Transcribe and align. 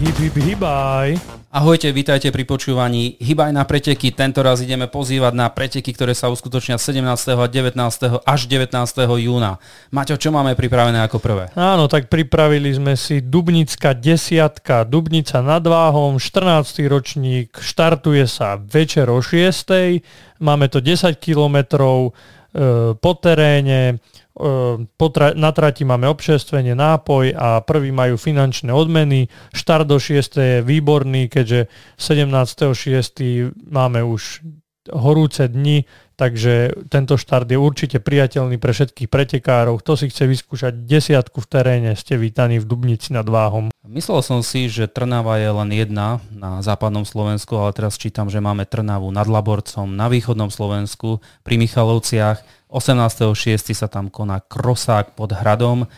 Hip, 0.00 0.16
hip, 0.16 0.36
hibaj. 0.40 1.20
Ahojte, 1.52 1.92
vítajte 1.92 2.32
pri 2.32 2.48
počúvaní 2.48 3.20
Hybaj 3.20 3.52
na 3.52 3.68
preteky. 3.68 4.16
Tento 4.16 4.40
raz 4.40 4.64
ideme 4.64 4.88
pozývať 4.88 5.36
na 5.36 5.52
preteky, 5.52 5.92
ktoré 5.92 6.16
sa 6.16 6.32
uskutočnia 6.32 6.80
17. 6.80 7.04
a 7.36 7.44
19. 7.44 7.76
až 8.24 8.40
19. 8.48 8.80
júna. 9.20 9.60
Maťo, 9.92 10.16
čo 10.16 10.32
máme 10.32 10.56
pripravené 10.56 11.04
ako 11.04 11.20
prvé? 11.20 11.52
Áno, 11.52 11.84
tak 11.84 12.08
pripravili 12.08 12.72
sme 12.72 12.96
si 12.96 13.20
Dubnická 13.20 13.92
desiatka, 13.92 14.88
Dubnica 14.88 15.44
nad 15.44 15.68
Váhom, 15.68 16.16
14. 16.16 16.80
ročník, 16.88 17.60
štartuje 17.60 18.24
sa 18.24 18.56
večer 18.56 19.12
o 19.12 19.20
6. 19.20 20.00
Máme 20.40 20.72
to 20.72 20.80
10 20.80 21.12
kilometrov 21.20 22.16
e, 22.56 22.96
po 22.96 23.12
teréne, 23.20 24.00
Ehm, 24.38 24.86
tra- 25.10 25.34
na 25.34 25.50
trati 25.50 25.82
máme 25.82 26.06
občerstvenie, 26.06 26.78
nápoj 26.78 27.34
a 27.34 27.60
prvý 27.66 27.90
majú 27.90 28.14
finančné 28.14 28.70
odmeny. 28.70 29.26
Štart 29.50 29.90
do 29.90 29.98
6. 29.98 30.38
je 30.38 30.58
výborný, 30.62 31.26
keďže 31.26 31.66
17.6. 31.98 33.50
máme 33.66 34.06
už 34.06 34.46
horúce 34.94 35.50
dni, 35.50 35.84
takže 36.20 36.76
tento 36.92 37.16
štart 37.16 37.48
je 37.48 37.56
určite 37.56 37.96
priateľný 37.96 38.60
pre 38.60 38.76
všetkých 38.76 39.08
pretekárov. 39.08 39.80
Kto 39.80 39.96
si 39.96 40.12
chce 40.12 40.28
vyskúšať 40.28 40.84
desiatku 40.84 41.40
v 41.40 41.48
teréne, 41.48 41.90
ste 41.96 42.20
vítaní 42.20 42.60
v 42.60 42.68
Dubnici 42.68 43.16
nad 43.16 43.24
Váhom. 43.24 43.72
Myslel 43.88 44.20
som 44.20 44.44
si, 44.44 44.68
že 44.68 44.84
Trnava 44.84 45.40
je 45.40 45.48
len 45.48 45.72
jedna 45.72 46.20
na 46.28 46.60
západnom 46.60 47.08
Slovensku, 47.08 47.56
ale 47.56 47.72
teraz 47.72 47.96
čítam, 47.96 48.28
že 48.28 48.44
máme 48.44 48.68
Trnavu 48.68 49.08
nad 49.08 49.24
Laborcom, 49.24 49.88
na 49.88 50.12
východnom 50.12 50.52
Slovensku, 50.52 51.24
pri 51.40 51.56
Michalovciach 51.56 52.68
18.6. 52.68 53.72
sa 53.72 53.88
tam 53.88 54.12
koná 54.12 54.44
Krosák 54.44 55.16
pod 55.16 55.32
hradom. 55.32 55.88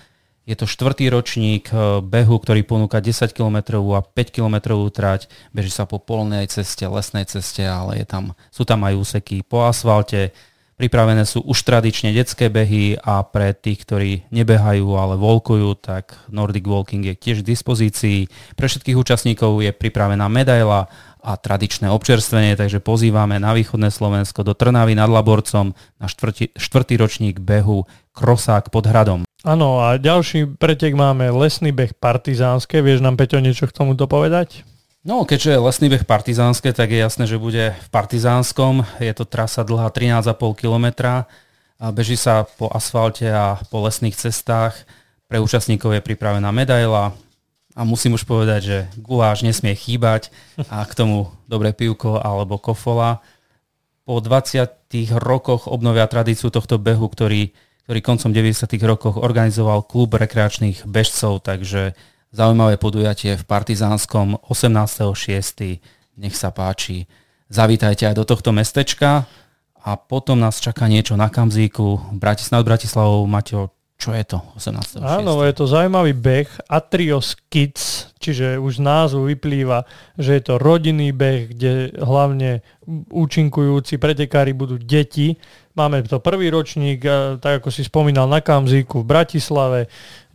Je 0.42 0.58
to 0.58 0.66
štvrtý 0.66 1.06
ročník 1.06 1.70
eh, 1.70 2.02
behu, 2.02 2.36
ktorý 2.42 2.66
ponúka 2.66 2.98
10 2.98 3.30
km 3.30 3.78
a 3.94 4.02
5 4.02 4.34
km 4.34 4.74
trať. 4.90 5.30
Beží 5.54 5.70
sa 5.70 5.86
po 5.86 6.02
polnej 6.02 6.50
ceste, 6.50 6.82
lesnej 6.86 7.30
ceste, 7.30 7.62
ale 7.62 8.02
je 8.02 8.06
tam, 8.06 8.34
sú 8.50 8.66
tam 8.66 8.82
aj 8.82 8.98
úseky 8.98 9.46
po 9.46 9.62
asfalte. 9.62 10.34
Pripravené 10.82 11.22
sú 11.22 11.46
už 11.46 11.62
tradične 11.62 12.10
detské 12.10 12.50
behy 12.50 12.98
a 12.98 13.22
pre 13.22 13.54
tých, 13.54 13.86
ktorí 13.86 14.10
nebehajú, 14.34 14.98
ale 14.98 15.14
volkujú, 15.14 15.78
tak 15.78 16.18
Nordic 16.26 16.66
Walking 16.66 17.06
je 17.06 17.14
tiež 17.14 17.46
k 17.46 17.54
dispozícii. 17.54 18.26
Pre 18.58 18.66
všetkých 18.66 18.98
účastníkov 18.98 19.62
je 19.62 19.70
pripravená 19.70 20.26
medaila 20.26 20.90
a 21.22 21.38
tradičné 21.38 21.86
občerstvenie, 21.86 22.58
takže 22.58 22.82
pozývame 22.82 23.38
na 23.38 23.54
východné 23.54 23.94
Slovensko 23.94 24.42
do 24.42 24.58
Trnavy 24.58 24.98
nad 24.98 25.06
Laborcom 25.06 25.70
na 26.02 26.06
štvrtý, 26.10 26.50
štvrtý 26.58 26.98
ročník 26.98 27.38
behu 27.38 27.86
Krosák 28.10 28.74
pod 28.74 28.90
hradom. 28.90 29.22
Áno, 29.42 29.82
a 29.82 29.98
ďalší 29.98 30.54
pretek 30.54 30.94
máme 30.94 31.26
lesný 31.34 31.74
beh 31.74 31.98
partizánske. 31.98 32.78
Vieš 32.78 33.02
nám, 33.02 33.18
Peťo, 33.18 33.42
niečo 33.42 33.66
k 33.66 33.74
tomuto 33.74 34.06
povedať? 34.06 34.62
No, 35.02 35.26
keďže 35.26 35.58
je 35.58 35.64
lesný 35.66 35.86
beh 35.90 36.06
partizánske, 36.06 36.70
tak 36.70 36.94
je 36.94 37.02
jasné, 37.02 37.26
že 37.26 37.42
bude 37.42 37.74
v 37.74 37.88
partizánskom. 37.90 38.86
Je 39.02 39.10
to 39.10 39.26
trasa 39.26 39.66
dlhá 39.66 39.90
13,5 39.90 40.38
km. 40.54 40.86
Beží 41.90 42.14
sa 42.14 42.46
po 42.46 42.70
asfalte 42.70 43.26
a 43.34 43.58
po 43.66 43.82
lesných 43.82 44.14
cestách. 44.14 44.78
Pre 45.26 45.42
účastníkov 45.42 45.90
je 45.98 46.06
pripravená 46.06 46.54
medaila, 46.54 47.10
a 47.72 47.88
musím 47.88 48.20
už 48.20 48.28
povedať, 48.28 48.60
že 48.62 48.78
guláš 49.00 49.40
nesmie 49.42 49.72
chýbať 49.72 50.28
a 50.68 50.84
k 50.84 50.92
tomu 50.92 51.32
dobré 51.48 51.72
pivko 51.72 52.20
alebo 52.20 52.60
kofola. 52.60 53.24
Po 54.04 54.20
20 54.20 54.92
rokoch 55.16 55.64
obnovia 55.64 56.04
tradíciu 56.04 56.52
tohto 56.52 56.76
behu, 56.76 57.08
ktorý, 57.08 57.56
ktorý 57.86 58.00
koncom 58.00 58.30
90 58.30 58.78
rokoch 58.86 59.16
organizoval 59.18 59.82
klub 59.82 60.14
rekreačných 60.14 60.86
bežcov, 60.86 61.42
takže 61.42 61.98
zaujímavé 62.30 62.78
podujatie 62.78 63.34
v 63.34 63.44
Partizánskom 63.44 64.38
18.6. 64.46 65.82
Nech 66.18 66.36
sa 66.38 66.54
páči. 66.54 67.10
Zavítajte 67.52 68.08
aj 68.08 68.16
do 68.16 68.24
tohto 68.24 68.54
mestečka 68.54 69.26
a 69.82 69.90
potom 69.98 70.38
nás 70.38 70.62
čaká 70.62 70.86
niečo 70.86 71.18
na 71.18 71.28
Kamzíku. 71.28 72.00
Nad 72.22 72.62
Bratislavou, 72.64 73.26
Maťo, 73.26 73.74
čo 73.98 74.14
je 74.14 74.24
to 74.24 74.38
18. 74.56 75.02
Áno, 75.02 75.42
je 75.42 75.52
to 75.52 75.66
zaujímavý 75.66 76.14
beh 76.14 76.50
Atrios 76.70 77.34
Kids, 77.50 78.11
čiže 78.22 78.62
už 78.62 78.78
z 78.78 78.86
názvu 78.86 79.26
vyplýva, 79.26 79.82
že 80.14 80.38
je 80.38 80.42
to 80.46 80.54
rodinný 80.62 81.10
beh, 81.10 81.50
kde 81.50 81.98
hlavne 81.98 82.62
účinkujúci 83.10 83.98
pretekári 83.98 84.54
budú 84.54 84.78
deti. 84.78 85.34
Máme 85.72 86.04
to 86.04 86.20
prvý 86.20 86.52
ročník, 86.52 87.00
tak 87.40 87.64
ako 87.64 87.72
si 87.72 87.80
spomínal, 87.80 88.28
na 88.28 88.44
Kamzíku 88.44 89.00
v 89.00 89.08
Bratislave, 89.08 89.80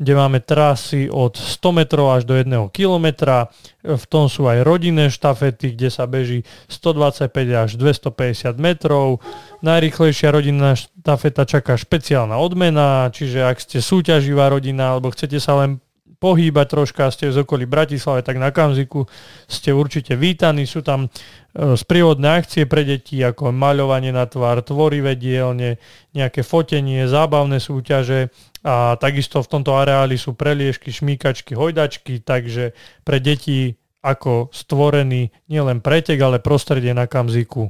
kde 0.02 0.14
máme 0.18 0.42
trasy 0.42 1.14
od 1.14 1.38
100 1.38 1.78
metrov 1.78 2.10
až 2.10 2.26
do 2.26 2.34
1 2.34 2.50
kilometra. 2.74 3.54
V 3.86 4.06
tom 4.10 4.34
sú 4.34 4.50
aj 4.50 4.66
rodinné 4.66 5.14
štafety, 5.14 5.78
kde 5.78 5.94
sa 5.94 6.10
beží 6.10 6.42
125 6.74 7.30
až 7.54 7.78
250 7.78 8.58
metrov. 8.58 9.22
Najrychlejšia 9.62 10.34
rodinná 10.34 10.74
štafeta 10.74 11.46
čaká 11.46 11.78
špeciálna 11.78 12.34
odmena, 12.42 13.14
čiže 13.14 13.46
ak 13.46 13.62
ste 13.62 13.78
súťaživá 13.78 14.50
rodina 14.50 14.98
alebo 14.98 15.14
chcete 15.14 15.38
sa 15.38 15.54
len 15.62 15.78
pohýbať 16.18 16.66
troška, 16.74 17.14
ste 17.14 17.30
z 17.30 17.46
okolí 17.46 17.70
Bratislave, 17.70 18.26
tak 18.26 18.42
na 18.42 18.50
Kamziku 18.50 19.06
ste 19.46 19.74
určite 19.74 20.18
vítaní. 20.18 20.66
Sú 20.66 20.82
tam 20.82 21.08
e, 21.08 21.78
sprievodné 21.78 22.42
akcie 22.42 22.66
pre 22.66 22.82
deti, 22.82 23.22
ako 23.22 23.54
maľovanie 23.54 24.10
na 24.10 24.26
tvár, 24.26 24.66
tvorivé 24.66 25.14
dielne, 25.14 25.78
nejaké 26.18 26.42
fotenie, 26.42 27.06
zábavné 27.06 27.62
súťaže 27.62 28.34
a 28.66 28.98
takisto 28.98 29.40
v 29.46 29.52
tomto 29.54 29.78
areáli 29.78 30.18
sú 30.18 30.34
preliežky, 30.34 30.90
šmíkačky, 30.90 31.54
hojdačky, 31.54 32.26
takže 32.26 32.74
pre 33.06 33.22
deti 33.22 33.78
ako 34.02 34.50
stvorený 34.50 35.30
nielen 35.50 35.80
pretek, 35.84 36.18
ale 36.22 36.42
prostredie 36.42 36.92
na 36.92 37.06
Kamziku. 37.06 37.70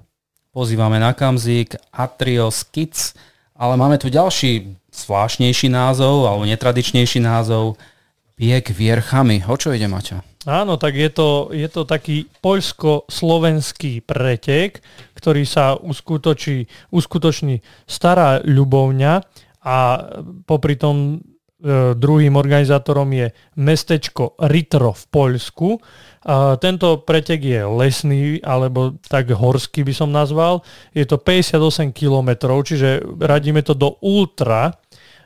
Pozývame 0.56 0.97
na 0.97 1.14
Kamzik 1.14 1.78
Atrios 1.94 2.66
Kids, 2.66 3.14
ale 3.53 3.78
máme 3.78 4.02
tu 4.02 4.09
ďalší 4.09 4.74
zvláštnejší 4.90 5.69
názov 5.69 6.25
alebo 6.25 6.50
netradičnejší 6.50 7.22
názov 7.22 7.78
Biek 8.38 8.70
vierchami. 8.70 9.42
O 9.50 9.58
čo 9.58 9.74
ide, 9.74 9.90
Maťo? 9.90 10.22
Áno, 10.46 10.78
tak 10.78 10.94
je 10.94 11.09
to, 11.09 11.50
je 11.50 11.66
to 11.66 11.90
taký 11.90 12.30
poľsko-slovenský 12.40 14.06
pretek, 14.06 14.80
ktorý 15.18 15.42
sa 15.42 15.74
uskutočí, 15.74 16.70
uskutoční 16.94 17.66
Stará 17.90 18.38
Ľubovňa 18.46 19.14
a 19.66 19.78
popri 20.46 20.78
tom 20.78 21.18
e, 21.18 21.97
druhým 21.97 22.38
organizátorom 22.38 23.09
je 23.09 23.34
mestečko 23.58 24.38
Ritro 24.46 24.94
v 24.94 25.03
Poľsku. 25.09 25.70
A 26.30 26.62
tento 26.62 27.02
pretek 27.02 27.42
je 27.42 27.66
lesný, 27.66 28.38
alebo 28.46 29.02
tak 29.09 29.34
horský 29.34 29.81
by 29.81 29.94
som 29.97 30.14
nazval. 30.14 30.62
Je 30.94 31.09
to 31.09 31.18
58 31.18 31.90
km, 31.90 32.53
čiže 32.62 33.02
radíme 33.18 33.66
to 33.66 33.74
do 33.74 33.97
ultra. 34.06 34.78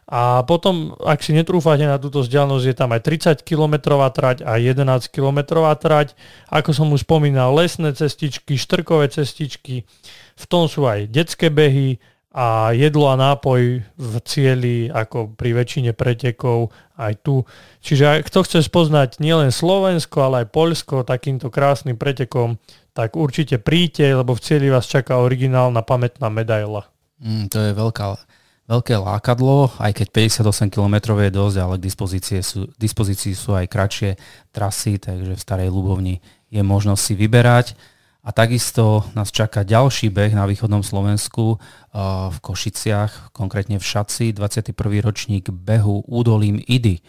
A 0.08 0.44
potom, 0.44 0.98
ak 1.00 1.24
si 1.24 1.32
netrúfate 1.32 1.88
na 1.88 1.96
túto 1.96 2.26
vzdialenosť, 2.26 2.66
je 2.68 2.76
tam 2.76 2.92
aj 2.92 3.02
30 3.42 3.48
km 3.48 3.96
trať 4.12 4.44
a 4.44 4.60
11 4.60 5.08
km 5.08 5.40
trať. 5.80 6.18
Ako 6.52 6.76
som 6.76 6.92
už 6.92 7.08
spomínal, 7.08 7.56
lesné 7.56 7.96
cestičky, 7.96 8.60
štrkové 8.60 9.08
cestičky, 9.08 9.88
v 10.36 10.46
tom 10.50 10.68
sú 10.68 10.84
aj 10.90 11.08
detské 11.08 11.48
behy, 11.48 12.02
a 12.32 12.72
jedlo 12.72 13.12
a 13.12 13.20
nápoj 13.20 13.84
v 13.84 14.14
cieli 14.24 14.88
ako 14.88 15.36
pri 15.36 15.52
väčšine 15.52 15.92
pretekov 15.92 16.72
aj 16.96 17.20
tu. 17.28 17.44
Čiže 17.84 18.24
kto 18.24 18.48
chce 18.48 18.64
spoznať 18.64 19.20
nielen 19.20 19.52
Slovensko, 19.52 20.32
ale 20.32 20.48
aj 20.48 20.56
Poľsko 20.56 21.04
takýmto 21.04 21.52
krásnym 21.52 22.00
pretekom, 22.00 22.56
tak 22.96 23.20
určite 23.20 23.60
príďte, 23.60 24.24
lebo 24.24 24.32
v 24.32 24.44
cieli 24.48 24.72
vás 24.72 24.88
čaká 24.88 25.20
originálna 25.20 25.84
pamätná 25.84 26.32
medaila. 26.32 26.88
Mm, 27.20 27.52
to 27.52 27.60
je 27.60 27.72
veľká, 27.76 28.06
veľké 28.72 28.96
lákadlo, 28.96 29.76
aj 29.84 29.92
keď 30.00 30.08
58 30.32 30.72
km 30.72 31.20
je 31.20 31.32
dosť, 31.36 31.58
ale 31.60 31.76
k 31.76 31.86
dispozícii 31.92 32.40
sú, 32.40 32.72
dispozícii 32.80 33.36
sú 33.36 33.52
aj 33.52 33.68
kratšie 33.68 34.16
trasy, 34.56 34.96
takže 34.96 35.36
v 35.36 35.42
Starej 35.44 35.70
Ľubovni 35.76 36.24
je 36.48 36.64
možnosť 36.64 37.02
si 37.04 37.14
vyberať. 37.20 37.68
A 38.22 38.30
takisto 38.32 39.02
nás 39.18 39.34
čaká 39.34 39.66
ďalší 39.66 40.14
beh 40.14 40.38
na 40.38 40.46
východnom 40.46 40.86
Slovensku 40.86 41.58
v 42.30 42.38
Košiciach, 42.38 43.34
konkrétne 43.34 43.82
v 43.82 43.84
Šaci, 43.84 44.32
21. 44.32 44.78
ročník 45.02 45.50
behu 45.50 46.06
údolím 46.06 46.62
Idy. 46.62 47.02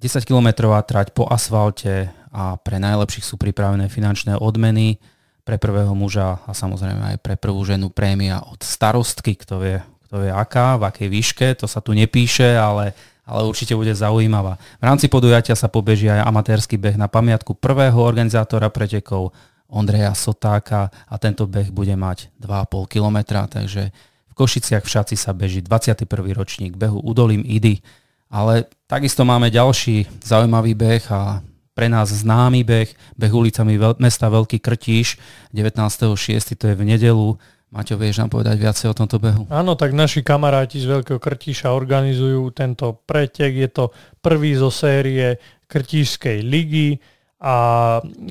10 0.00 0.24
km 0.24 0.70
trať 0.86 1.12
po 1.12 1.26
asfalte 1.28 2.14
a 2.30 2.56
pre 2.56 2.78
najlepších 2.78 3.26
sú 3.26 3.36
pripravené 3.36 3.90
finančné 3.90 4.38
odmeny 4.38 5.02
pre 5.42 5.58
prvého 5.58 5.92
muža 5.98 6.40
a 6.46 6.54
samozrejme 6.54 7.10
aj 7.10 7.16
pre 7.20 7.34
prvú 7.34 7.66
ženu 7.66 7.90
prémia 7.90 8.38
od 8.38 8.62
starostky, 8.62 9.34
kto 9.34 9.54
vie, 9.60 9.76
kto 10.10 10.26
vie 10.26 10.34
aká, 10.34 10.74
v 10.74 10.90
akej 10.90 11.06
výške, 11.06 11.46
to 11.54 11.70
sa 11.70 11.78
tu 11.78 11.94
nepíše, 11.94 12.58
ale, 12.58 12.98
ale 13.22 13.46
určite 13.46 13.78
bude 13.78 13.94
zaujímavá. 13.94 14.58
V 14.82 14.84
rámci 14.90 15.06
podujatia 15.06 15.54
sa 15.54 15.70
pobeží 15.70 16.10
aj 16.10 16.26
amatérsky 16.26 16.74
beh 16.74 16.98
na 16.98 17.06
pamiatku 17.06 17.54
prvého 17.54 17.94
organizátora 17.94 18.74
pretekov 18.74 19.30
Ondreja 19.70 20.10
Sotáka 20.18 20.90
a 21.06 21.14
tento 21.14 21.46
beh 21.46 21.70
bude 21.70 21.94
mať 21.94 22.26
2,5 22.42 22.90
km, 22.90 23.18
takže 23.46 23.94
v 24.26 24.32
Košiciach 24.34 24.82
v 24.82 25.14
sa 25.14 25.30
beží 25.30 25.62
21. 25.62 26.10
ročník 26.34 26.74
behu 26.74 26.98
Udolím 26.98 27.46
Idy, 27.46 27.78
ale 28.26 28.66
takisto 28.90 29.22
máme 29.22 29.46
ďalší 29.46 30.10
zaujímavý 30.26 30.74
beh 30.74 31.06
a 31.14 31.38
pre 31.70 31.86
nás 31.86 32.10
známy 32.10 32.66
beh, 32.66 32.90
beh 33.14 33.30
ulicami 33.30 33.78
mesta 34.02 34.26
Veľký 34.26 34.58
Krtíš 34.58 35.22
19.6. 35.54 36.58
to 36.58 36.66
je 36.66 36.74
v 36.74 36.82
nedelu. 36.82 37.38
Maťo, 37.70 37.94
vieš 37.94 38.18
nám 38.18 38.34
povedať 38.34 38.58
viacej 38.58 38.90
o 38.90 38.98
tomto 38.98 39.22
behu? 39.22 39.46
Áno, 39.46 39.78
tak 39.78 39.94
naši 39.94 40.26
kamaráti 40.26 40.82
z 40.82 40.90
Veľkého 40.90 41.22
Krtíša 41.22 41.70
organizujú 41.70 42.50
tento 42.50 42.98
pretek. 43.06 43.54
Je 43.54 43.70
to 43.70 43.94
prvý 44.18 44.58
zo 44.58 44.74
série 44.74 45.38
Krtíšskej 45.70 46.42
ligy 46.42 46.98
a 47.38 47.54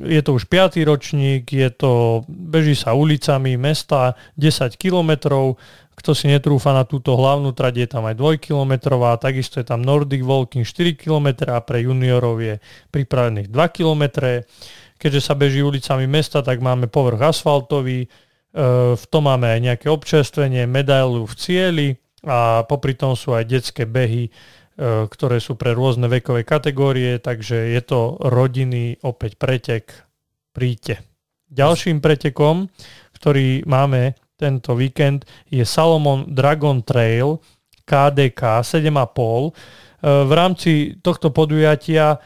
je 0.03 0.19
to 0.19 0.35
už 0.35 0.43
5. 0.43 0.83
ročník, 0.83 1.47
je 1.49 1.71
to, 1.71 2.21
beží 2.27 2.75
sa 2.75 2.91
ulicami 2.91 3.55
mesta 3.55 4.19
10 4.35 4.75
kilometrov, 4.75 5.55
kto 5.95 6.11
si 6.11 6.27
netrúfa 6.27 6.75
na 6.75 6.83
túto 6.83 7.15
hlavnú 7.15 7.55
trať, 7.55 7.73
je 7.79 7.87
tam 7.95 8.05
aj 8.11 8.19
2 8.19 8.43
kilometrová, 8.43 9.15
takisto 9.17 9.63
je 9.63 9.65
tam 9.65 9.81
Nordic 9.81 10.19
Walking 10.19 10.67
4 10.67 10.99
km 10.99 11.47
a 11.47 11.63
pre 11.63 11.87
juniorov 11.87 12.43
je 12.43 12.59
pripravených 12.91 13.47
2 13.47 13.75
km. 13.75 14.03
Keďže 14.99 15.21
sa 15.23 15.33
beží 15.33 15.63
ulicami 15.63 16.11
mesta, 16.11 16.43
tak 16.43 16.59
máme 16.59 16.91
povrch 16.91 17.23
asfaltový, 17.23 18.11
v 18.97 19.05
tom 19.13 19.29
máme 19.29 19.45
aj 19.45 19.59
nejaké 19.61 19.87
občerstvenie, 19.93 20.65
medailu 20.65 21.29
v 21.29 21.35
cieli 21.37 21.87
a 22.25 22.65
popri 22.65 22.97
tom 22.97 23.13
sú 23.13 23.37
aj 23.37 23.45
detské 23.45 23.85
behy, 23.85 24.27
e, 24.27 24.31
ktoré 25.05 25.37
sú 25.37 25.55
pre 25.55 25.77
rôzne 25.77 26.09
vekové 26.09 26.43
kategórie, 26.43 27.21
takže 27.21 27.77
je 27.77 27.81
to 27.85 28.17
rodinný 28.19 28.97
opäť 29.05 29.37
pretek. 29.37 29.85
Príďte. 30.49 31.05
Ďalším 31.49 32.01
pretekom, 32.01 32.69
ktorý 33.13 33.63
máme 33.69 34.17
tento 34.39 34.73
víkend 34.73 35.27
je 35.51 35.61
Salomon 35.67 36.31
Dragon 36.31 36.79
Trail 36.81 37.43
KDK 37.83 38.63
7,5. 38.63 39.99
V 39.99 40.31
rámci 40.31 40.95
tohto 41.03 41.35
podujatia 41.35 42.15
e, 42.15 42.17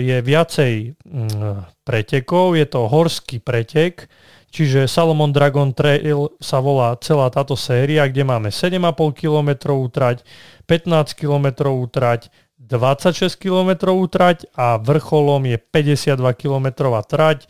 je 0.00 0.16
viacej 0.24 0.74
mm, 1.04 1.84
pretekov, 1.84 2.56
je 2.56 2.64
to 2.64 2.88
horský 2.88 3.44
pretek, 3.44 4.08
čiže 4.48 4.88
Salomon 4.88 5.32
Dragon 5.32 5.70
Trail 5.72 6.34
sa 6.40 6.58
volá 6.58 6.96
celá 7.00 7.28
táto 7.28 7.54
séria, 7.54 8.08
kde 8.08 8.24
máme 8.24 8.48
7,5 8.48 9.14
km 9.14 9.50
trať, 9.92 10.24
15 10.66 11.14
km 11.16 11.46
trať, 11.88 12.32
26 12.58 13.40
km 13.40 13.88
trať 14.10 14.44
a 14.52 14.76
vrcholom 14.76 15.48
je 15.48 15.56
52 15.56 16.20
km 16.36 16.66
trať 17.06 17.48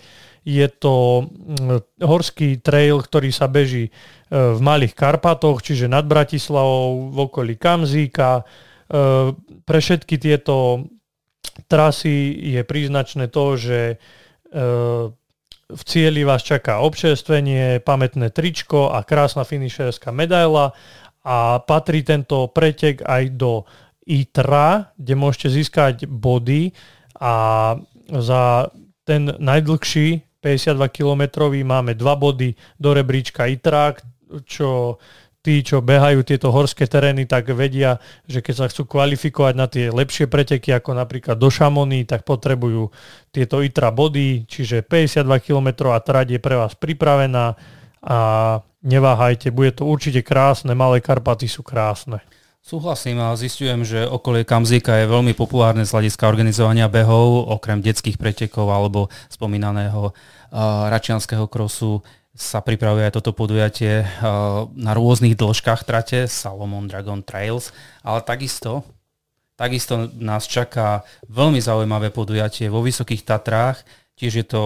je 0.48 0.66
to 0.72 1.28
mm, 1.28 2.00
horský 2.00 2.56
trail, 2.64 3.04
ktorý 3.04 3.28
sa 3.28 3.52
beží 3.52 3.88
e, 3.88 3.92
v 4.32 4.58
Malých 4.64 4.96
Karpatoch, 4.96 5.60
čiže 5.60 5.92
nad 5.92 6.08
Bratislavou, 6.08 7.12
v 7.12 7.18
okolí 7.28 7.54
Kamzíka. 7.60 8.40
E, 8.40 8.42
pre 9.68 9.78
všetky 9.84 10.16
tieto 10.16 10.88
trasy 11.68 12.32
je 12.56 12.64
príznačné 12.64 13.28
to, 13.28 13.60
že 13.60 13.80
e, 13.92 13.96
v 15.68 15.82
cieli 15.84 16.24
vás 16.24 16.40
čaká 16.40 16.80
občerstvenie, 16.80 17.84
pamätné 17.84 18.32
tričko 18.32 18.88
a 18.88 19.04
krásna 19.04 19.44
finišerská 19.44 20.08
medaila. 20.08 20.72
A 21.28 21.60
patrí 21.60 22.00
tento 22.00 22.48
pretek 22.48 23.04
aj 23.04 23.36
do 23.36 23.68
ITRA, 24.08 24.96
kde 24.96 25.14
môžete 25.14 25.48
získať 25.52 25.94
body. 26.08 26.72
A 27.20 27.32
za 28.08 28.72
ten 29.04 29.28
najdlhší 29.36 30.40
52 30.40 30.88
km 30.88 31.52
máme 31.52 31.92
dva 31.92 32.16
body 32.16 32.56
do 32.80 32.96
rebríčka 32.96 33.44
ITRA, 33.44 33.92
čo 34.48 34.96
tí, 35.42 35.62
čo 35.62 35.78
behajú 35.80 36.26
tieto 36.26 36.50
horské 36.50 36.90
terény, 36.90 37.24
tak 37.24 37.50
vedia, 37.54 38.02
že 38.26 38.42
keď 38.42 38.54
sa 38.54 38.66
chcú 38.66 38.90
kvalifikovať 38.90 39.54
na 39.54 39.66
tie 39.70 39.88
lepšie 39.88 40.26
preteky, 40.26 40.74
ako 40.74 40.98
napríklad 40.98 41.38
do 41.38 41.48
Šamony, 41.48 42.04
tak 42.04 42.26
potrebujú 42.26 42.90
tieto 43.30 43.62
ITRA 43.62 43.94
body, 43.94 44.44
čiže 44.50 44.82
52 44.82 45.24
km 45.40 45.94
a 45.94 45.98
trať 46.02 46.36
je 46.36 46.40
pre 46.42 46.58
vás 46.58 46.74
pripravená 46.74 47.54
a 48.02 48.18
neváhajte, 48.82 49.50
bude 49.50 49.74
to 49.74 49.86
určite 49.86 50.22
krásne, 50.22 50.74
Malé 50.74 51.02
Karpaty 51.02 51.50
sú 51.50 51.66
krásne. 51.66 52.22
Súhlasím 52.58 53.16
a 53.22 53.32
zistujem, 53.32 53.80
že 53.80 54.04
okolie 54.04 54.44
Kamzíka 54.44 54.92
je 55.00 55.08
veľmi 55.08 55.32
populárne 55.32 55.88
z 55.88 55.94
hľadiska 55.94 56.28
organizovania 56.28 56.84
behov, 56.84 57.48
okrem 57.48 57.80
detských 57.80 58.20
pretekov 58.20 58.68
alebo 58.68 59.08
spomínaného 59.32 60.12
uh, 60.12 60.12
Račianského 60.92 61.48
krosu 61.48 62.04
sa 62.34 62.62
pripravuje 62.62 63.08
aj 63.08 63.16
toto 63.18 63.34
podujatie 63.34 64.04
uh, 64.04 64.68
na 64.76 64.92
rôznych 64.94 65.34
dĺžkach 65.34 65.82
trate, 65.82 66.30
Salomon 66.30 66.86
Dragon 66.86 67.24
Trails, 67.24 67.74
ale 68.04 68.22
takisto, 68.22 68.86
takisto 69.58 70.06
nás 70.18 70.46
čaká 70.46 71.02
veľmi 71.26 71.58
zaujímavé 71.58 72.14
podujatie 72.14 72.70
vo 72.70 72.84
Vysokých 72.84 73.26
Tatrách, 73.26 73.82
tiež 74.14 74.32
je 74.42 74.46
to 74.46 74.62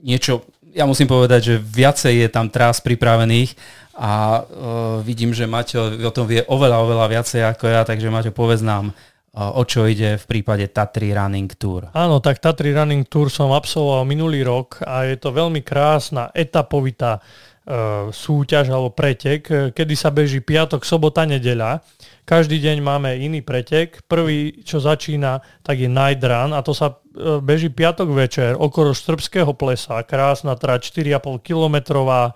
niečo, 0.00 0.48
ja 0.72 0.88
musím 0.88 1.06
povedať, 1.06 1.40
že 1.52 1.54
viacej 1.60 2.24
je 2.24 2.28
tam 2.32 2.48
trás 2.48 2.80
pripravených 2.80 3.52
a 3.92 4.40
uh, 4.40 4.98
vidím, 5.04 5.36
že 5.36 5.44
Maťo 5.44 6.00
o 6.00 6.12
tom 6.14 6.24
vie 6.24 6.40
oveľa, 6.48 6.78
oveľa 6.80 7.06
viacej 7.20 7.40
ako 7.52 7.64
ja, 7.68 7.84
takže 7.84 8.08
Maťo, 8.08 8.32
povedz 8.32 8.64
nám, 8.64 8.96
o 9.32 9.62
čo 9.64 9.88
ide 9.88 10.20
v 10.20 10.24
prípade 10.28 10.68
Tatry 10.68 11.16
Running 11.16 11.56
Tour. 11.56 11.88
Áno, 11.96 12.20
tak 12.20 12.40
Tatry 12.40 12.76
Running 12.76 13.08
Tour 13.08 13.32
som 13.32 13.48
absolvoval 13.56 14.04
minulý 14.04 14.44
rok 14.44 14.84
a 14.84 15.08
je 15.08 15.16
to 15.16 15.32
veľmi 15.32 15.64
krásna 15.64 16.28
etapovitá 16.36 17.16
uh, 17.16 18.12
súťaž 18.12 18.68
alebo 18.68 18.92
pretek, 18.92 19.72
kedy 19.72 19.94
sa 19.96 20.12
beží 20.12 20.44
piatok, 20.44 20.84
sobota, 20.84 21.24
nedeľa. 21.24 21.80
Každý 22.28 22.60
deň 22.60 22.76
máme 22.84 23.18
iný 23.18 23.40
pretek. 23.40 24.04
Prvý, 24.06 24.62
čo 24.62 24.78
začína, 24.78 25.42
tak 25.64 25.80
je 25.80 25.88
Night 25.88 26.22
Run 26.22 26.52
a 26.52 26.60
to 26.60 26.76
sa 26.76 27.02
beží 27.42 27.68
piatok 27.68 28.08
večer 28.08 28.56
okolo 28.56 28.96
Štrbského 28.96 29.52
plesa. 29.52 30.00
Krásna 30.06 30.56
trať 30.56 30.92
4,5 30.92 31.44
kilometrová 31.44 32.32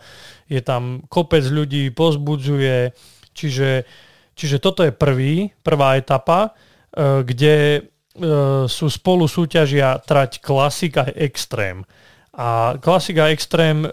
je 0.47 0.61
tam 0.61 1.03
kopec 1.09 1.43
ľudí, 1.49 1.91
pozbudzuje, 1.91 2.93
čiže, 3.33 3.89
čiže 4.37 4.57
toto 4.61 4.85
je 4.85 4.93
prvý, 4.93 5.51
prvá 5.65 5.97
etapa, 5.99 6.53
e, 6.53 6.66
kde 6.97 7.57
e, 7.57 7.81
sú 8.65 8.87
spolu 8.89 9.29
súťažia 9.29 10.01
trať 10.01 10.41
klasik 10.41 10.97
a 10.97 11.05
extrém. 11.13 11.85
A 12.37 12.77
klasika 12.81 13.33
extrém 13.33 13.85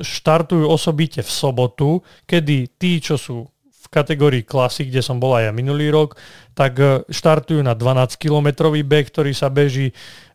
štartujú 0.00 0.64
osobite 0.64 1.20
v 1.20 1.30
sobotu, 1.32 2.00
kedy 2.24 2.76
tí, 2.76 3.00
čo 3.00 3.16
sú 3.20 3.48
v 3.52 3.86
kategórii 3.92 4.44
klasik, 4.44 4.88
kde 4.88 5.04
som 5.04 5.20
bol 5.20 5.36
aj 5.36 5.48
ja 5.48 5.52
minulý 5.52 5.88
rok, 5.92 6.16
tak 6.52 6.76
e, 6.76 7.04
štartujú 7.08 7.64
na 7.64 7.72
12-kilometrový 7.72 8.84
beh, 8.84 9.04
ktorý 9.08 9.32
sa 9.32 9.48
beží 9.48 9.92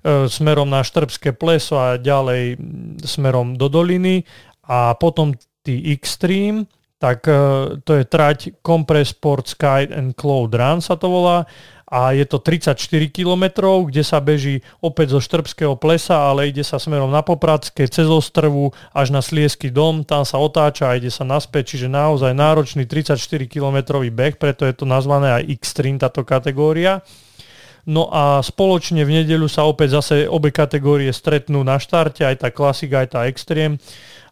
smerom 0.08 0.72
na 0.72 0.88
Štrbské 0.88 1.36
pleso 1.36 1.76
a 1.76 2.00
ďalej 2.00 2.56
smerom 3.04 3.60
do 3.60 3.68
doliny 3.68 4.24
a 4.64 4.96
potom 4.96 5.36
Extreme, 5.68 6.64
tak 6.98 7.28
uh, 7.28 7.78
to 7.84 7.92
je 8.00 8.04
trať 8.08 8.38
Compress 8.64 9.14
Sport 9.14 9.54
Sky 9.54 9.86
and 9.92 10.18
Cloud 10.18 10.56
Run 10.56 10.82
sa 10.82 10.98
to 10.98 11.12
volá 11.12 11.46
a 11.88 12.12
je 12.12 12.28
to 12.28 12.44
34 12.44 12.76
km, 13.08 13.44
kde 13.88 14.04
sa 14.04 14.20
beží 14.20 14.60
opäť 14.84 15.16
zo 15.16 15.20
Štrbského 15.24 15.80
plesa, 15.80 16.20
ale 16.20 16.52
ide 16.52 16.60
sa 16.60 16.76
smerom 16.76 17.08
na 17.08 17.24
Popradské, 17.24 17.88
cez 17.88 18.12
Ostrvu 18.12 18.76
až 18.92 19.16
na 19.16 19.24
Sliesky 19.24 19.72
dom, 19.72 20.04
tam 20.04 20.28
sa 20.28 20.36
otáča 20.36 20.92
a 20.92 21.00
ide 21.00 21.08
sa 21.08 21.24
naspäť, 21.24 21.76
čiže 21.76 21.88
naozaj 21.88 22.36
náročný 22.36 22.84
34 22.84 23.16
km 23.48 24.04
beh, 24.04 24.36
preto 24.36 24.68
je 24.68 24.76
to 24.76 24.84
nazvané 24.84 25.40
aj 25.40 25.44
Extreme 25.48 25.96
táto 25.96 26.28
kategória. 26.28 27.00
No 27.88 28.12
a 28.12 28.44
spoločne 28.44 29.08
v 29.08 29.24
nedeľu 29.24 29.48
sa 29.48 29.64
opäť 29.64 29.96
zase 30.04 30.28
obe 30.28 30.52
kategórie 30.52 31.08
stretnú 31.16 31.64
na 31.64 31.80
štarte, 31.80 32.28
aj 32.28 32.44
tá 32.44 32.50
klasika, 32.52 33.00
aj 33.00 33.10
tá 33.16 33.20
extrém 33.32 33.80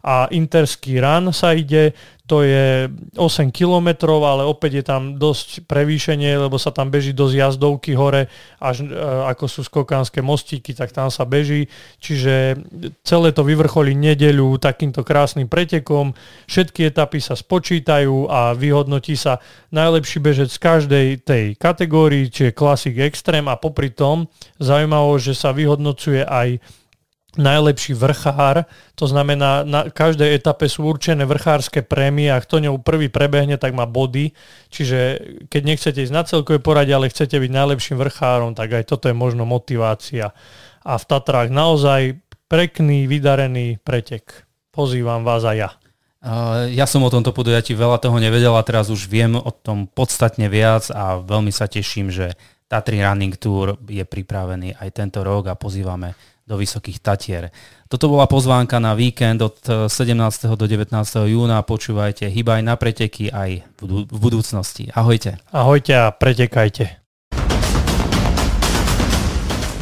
a 0.06 0.30
Interský 0.30 1.02
run 1.02 1.34
sa 1.34 1.50
ide, 1.50 1.90
to 2.26 2.42
je 2.42 2.90
8 3.14 3.54
km, 3.54 4.10
ale 4.26 4.42
opäť 4.42 4.82
je 4.82 4.84
tam 4.84 5.02
dosť 5.14 5.62
prevýšenie, 5.70 6.34
lebo 6.42 6.58
sa 6.58 6.74
tam 6.74 6.90
beží 6.90 7.14
dosť 7.14 7.34
jazdovky 7.38 7.94
hore, 7.94 8.26
až 8.58 8.82
e, 8.82 8.90
ako 9.30 9.46
sú 9.46 9.60
skokánske 9.62 10.26
mostíky, 10.26 10.74
tak 10.74 10.90
tam 10.90 11.06
sa 11.06 11.22
beží. 11.22 11.70
Čiže 12.02 12.58
celé 13.06 13.30
to 13.30 13.46
vyvrcholí 13.46 13.94
nedeľu 13.94 14.58
takýmto 14.58 15.06
krásnym 15.06 15.46
pretekom. 15.46 16.18
Všetky 16.50 16.90
etapy 16.90 17.22
sa 17.22 17.38
spočítajú 17.38 18.26
a 18.26 18.58
vyhodnotí 18.58 19.14
sa 19.14 19.38
najlepší 19.70 20.18
bežec 20.18 20.50
z 20.50 20.58
každej 20.58 21.06
tej 21.22 21.44
kategórii, 21.54 22.26
čiže 22.26 22.58
Classic 22.58 22.98
Extreme 22.98 23.54
a 23.54 23.54
popri 23.54 23.94
tom 23.94 24.26
zaujímavé, 24.58 25.22
že 25.22 25.38
sa 25.38 25.54
vyhodnocuje 25.54 26.26
aj 26.26 26.58
najlepší 27.38 27.92
vrchár, 27.96 28.68
to 28.98 29.04
znamená, 29.08 29.64
na 29.64 29.88
každej 29.88 30.36
etape 30.36 30.68
sú 30.68 30.88
určené 30.88 31.24
vrchárske 31.24 31.84
prémie 31.84 32.28
a 32.32 32.42
kto 32.42 32.60
ňou 32.64 32.82
prvý 32.82 33.08
prebehne, 33.08 33.56
tak 33.56 33.72
má 33.76 33.84
body. 33.88 34.32
Čiže 34.68 34.98
keď 35.48 35.62
nechcete 35.62 36.00
ísť 36.02 36.14
na 36.14 36.24
celkové 36.24 36.58
poradie, 36.60 36.96
ale 36.96 37.12
chcete 37.12 37.36
byť 37.36 37.50
najlepším 37.52 37.96
vrchárom, 38.00 38.52
tak 38.56 38.72
aj 38.76 38.84
toto 38.88 39.08
je 39.08 39.16
možno 39.16 39.44
motivácia. 39.44 40.32
A 40.86 40.92
v 40.96 41.04
Tatrách 41.04 41.50
naozaj 41.50 42.20
prekný, 42.46 43.10
vydarený 43.10 43.82
pretek. 43.82 44.46
Pozývam 44.70 45.24
vás 45.26 45.42
aj 45.42 45.56
ja. 45.56 45.70
Ja 46.74 46.90
som 46.90 47.06
o 47.06 47.12
tomto 47.12 47.30
podujatí 47.30 47.76
veľa 47.78 48.02
toho 48.02 48.18
nevedel 48.18 48.50
a 48.58 48.66
teraz 48.66 48.90
už 48.90 49.06
viem 49.06 49.38
o 49.38 49.50
tom 49.54 49.86
podstatne 49.86 50.50
viac 50.50 50.90
a 50.90 51.22
veľmi 51.22 51.54
sa 51.54 51.70
teším, 51.70 52.10
že 52.10 52.34
Tatry 52.66 52.98
Running 52.98 53.38
Tour 53.38 53.78
je 53.86 54.02
pripravený 54.02 54.74
aj 54.74 54.88
tento 54.90 55.22
rok 55.22 55.46
a 55.46 55.54
pozývame 55.54 56.18
do 56.46 56.54
Vysokých 56.56 57.02
Tatier. 57.02 57.50
Toto 57.90 58.06
bola 58.06 58.30
pozvánka 58.30 58.78
na 58.78 58.94
víkend 58.94 59.42
od 59.42 59.58
17. 59.90 60.14
do 60.54 60.66
19. 60.66 60.94
júna. 61.26 61.62
Počúvajte, 61.66 62.30
hýbaj 62.30 62.62
na 62.62 62.78
preteky 62.78 63.30
aj 63.34 63.66
v 63.82 64.06
budúcnosti. 64.10 64.90
Ahojte. 64.94 65.42
Ahojte 65.50 65.92
a 65.94 66.14
pretekajte. 66.14 67.05